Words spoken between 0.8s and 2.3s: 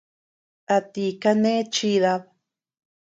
ti kane chidad?